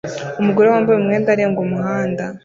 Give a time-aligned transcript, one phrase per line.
[0.41, 2.23] Umugore wambaye umwenda arenga umuhanda